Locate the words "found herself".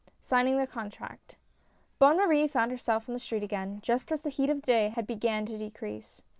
2.47-3.07